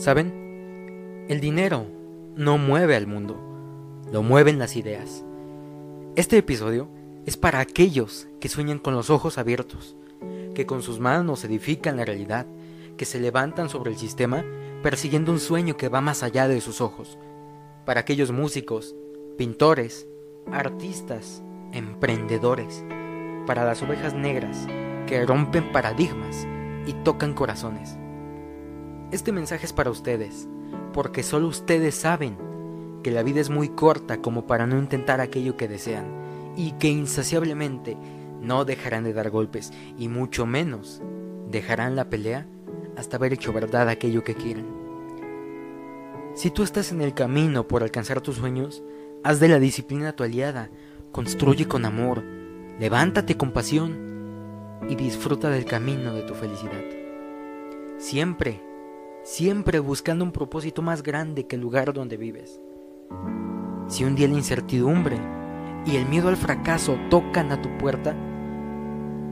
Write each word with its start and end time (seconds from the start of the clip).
¿Saben? 0.00 1.26
El 1.28 1.40
dinero 1.40 1.84
no 2.34 2.56
mueve 2.56 2.96
al 2.96 3.06
mundo, 3.06 3.36
lo 4.10 4.22
mueven 4.22 4.58
las 4.58 4.74
ideas. 4.76 5.26
Este 6.16 6.38
episodio 6.38 6.88
es 7.26 7.36
para 7.36 7.60
aquellos 7.60 8.26
que 8.40 8.48
sueñan 8.48 8.78
con 8.78 8.94
los 8.94 9.10
ojos 9.10 9.36
abiertos, 9.36 9.96
que 10.54 10.64
con 10.64 10.80
sus 10.80 11.00
manos 11.00 11.44
edifican 11.44 11.98
la 11.98 12.06
realidad, 12.06 12.46
que 12.96 13.04
se 13.04 13.20
levantan 13.20 13.68
sobre 13.68 13.90
el 13.90 13.98
sistema 13.98 14.42
persiguiendo 14.82 15.32
un 15.32 15.38
sueño 15.38 15.76
que 15.76 15.90
va 15.90 16.00
más 16.00 16.22
allá 16.22 16.48
de 16.48 16.62
sus 16.62 16.80
ojos. 16.80 17.18
Para 17.84 18.00
aquellos 18.00 18.32
músicos, 18.32 18.96
pintores, 19.36 20.08
artistas, 20.50 21.42
emprendedores, 21.74 22.82
para 23.46 23.66
las 23.66 23.82
ovejas 23.82 24.14
negras 24.14 24.66
que 25.06 25.26
rompen 25.26 25.70
paradigmas 25.72 26.46
y 26.86 26.94
tocan 27.04 27.34
corazones. 27.34 27.99
Este 29.12 29.32
mensaje 29.32 29.66
es 29.66 29.72
para 29.72 29.90
ustedes, 29.90 30.46
porque 30.92 31.24
solo 31.24 31.48
ustedes 31.48 31.96
saben 31.96 32.36
que 33.02 33.10
la 33.10 33.24
vida 33.24 33.40
es 33.40 33.50
muy 33.50 33.68
corta 33.70 34.18
como 34.18 34.46
para 34.46 34.68
no 34.68 34.78
intentar 34.78 35.20
aquello 35.20 35.56
que 35.56 35.66
desean 35.66 36.06
y 36.56 36.72
que 36.72 36.88
insaciablemente 36.88 37.96
no 38.40 38.64
dejarán 38.64 39.02
de 39.02 39.12
dar 39.12 39.30
golpes 39.30 39.72
y 39.98 40.06
mucho 40.06 40.46
menos 40.46 41.02
dejarán 41.50 41.96
la 41.96 42.08
pelea 42.08 42.46
hasta 42.96 43.16
haber 43.16 43.32
hecho 43.32 43.52
verdad 43.52 43.88
aquello 43.88 44.22
que 44.22 44.36
quieren. 44.36 44.66
Si 46.34 46.50
tú 46.50 46.62
estás 46.62 46.92
en 46.92 47.00
el 47.00 47.12
camino 47.12 47.66
por 47.66 47.82
alcanzar 47.82 48.20
tus 48.20 48.36
sueños, 48.36 48.82
haz 49.24 49.40
de 49.40 49.48
la 49.48 49.58
disciplina 49.58 50.12
tu 50.12 50.22
aliada, 50.22 50.70
construye 51.10 51.66
con 51.66 51.84
amor, 51.84 52.22
levántate 52.78 53.36
con 53.36 53.50
pasión 53.50 54.78
y 54.88 54.94
disfruta 54.94 55.50
del 55.50 55.64
camino 55.64 56.14
de 56.14 56.22
tu 56.22 56.34
felicidad. 56.34 56.84
Siempre, 57.98 58.69
siempre 59.22 59.78
buscando 59.80 60.24
un 60.24 60.32
propósito 60.32 60.82
más 60.82 61.02
grande 61.02 61.46
que 61.46 61.56
el 61.56 61.62
lugar 61.62 61.92
donde 61.92 62.16
vives. 62.16 62.60
Si 63.88 64.04
un 64.04 64.14
día 64.14 64.28
la 64.28 64.34
incertidumbre 64.34 65.18
y 65.84 65.96
el 65.96 66.06
miedo 66.06 66.28
al 66.28 66.36
fracaso 66.36 66.98
tocan 67.10 67.52
a 67.52 67.60
tu 67.60 67.76
puerta, 67.78 68.14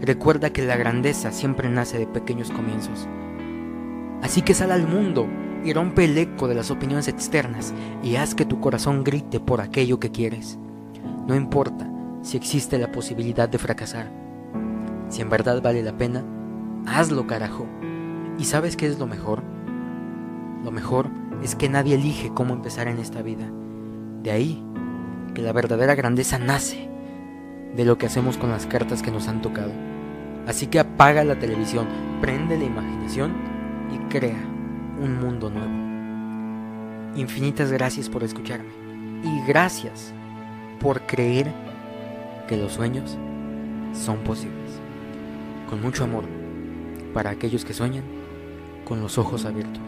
recuerda 0.00 0.50
que 0.50 0.62
la 0.62 0.76
grandeza 0.76 1.32
siempre 1.32 1.68
nace 1.68 1.98
de 1.98 2.06
pequeños 2.06 2.50
comienzos. 2.50 3.08
Así 4.22 4.42
que 4.42 4.54
sal 4.54 4.70
al 4.70 4.86
mundo 4.86 5.26
y 5.64 5.72
rompe 5.72 6.04
el 6.04 6.16
eco 6.18 6.48
de 6.48 6.54
las 6.54 6.70
opiniones 6.70 7.08
externas 7.08 7.74
y 8.02 8.16
haz 8.16 8.34
que 8.34 8.44
tu 8.44 8.60
corazón 8.60 9.04
grite 9.04 9.40
por 9.40 9.60
aquello 9.60 9.98
que 9.98 10.10
quieres. 10.10 10.58
No 11.26 11.34
importa 11.34 11.90
si 12.22 12.36
existe 12.36 12.78
la 12.78 12.92
posibilidad 12.92 13.48
de 13.48 13.58
fracasar. 13.58 14.10
Si 15.08 15.22
en 15.22 15.30
verdad 15.30 15.62
vale 15.62 15.82
la 15.82 15.96
pena, 15.96 16.24
hazlo 16.86 17.26
carajo. 17.26 17.66
¿Y 18.38 18.44
sabes 18.44 18.76
qué 18.76 18.86
es 18.86 18.98
lo 18.98 19.06
mejor? 19.06 19.42
Lo 20.64 20.70
mejor 20.70 21.08
es 21.42 21.54
que 21.54 21.68
nadie 21.68 21.94
elige 21.94 22.30
cómo 22.34 22.54
empezar 22.54 22.88
en 22.88 22.98
esta 22.98 23.22
vida. 23.22 23.50
De 24.22 24.30
ahí 24.30 24.62
que 25.34 25.42
la 25.42 25.52
verdadera 25.52 25.94
grandeza 25.94 26.38
nace 26.38 26.88
de 27.74 27.84
lo 27.84 27.98
que 27.98 28.06
hacemos 28.06 28.36
con 28.36 28.50
las 28.50 28.66
cartas 28.66 29.02
que 29.02 29.10
nos 29.10 29.28
han 29.28 29.42
tocado. 29.42 29.72
Así 30.46 30.66
que 30.66 30.80
apaga 30.80 31.24
la 31.24 31.38
televisión, 31.38 31.86
prende 32.20 32.58
la 32.58 32.64
imaginación 32.64 33.32
y 33.92 33.98
crea 34.10 34.40
un 35.00 35.18
mundo 35.20 35.50
nuevo. 35.50 37.18
Infinitas 37.18 37.72
gracias 37.72 38.08
por 38.08 38.22
escucharme 38.22 38.70
y 39.22 39.46
gracias 39.46 40.12
por 40.80 41.02
creer 41.06 41.52
que 42.48 42.56
los 42.56 42.72
sueños 42.72 43.18
son 43.92 44.18
posibles. 44.18 44.80
Con 45.68 45.80
mucho 45.80 46.04
amor 46.04 46.24
para 47.14 47.30
aquellos 47.30 47.64
que 47.64 47.74
sueñan 47.74 48.04
con 48.84 49.00
los 49.00 49.18
ojos 49.18 49.44
abiertos. 49.44 49.82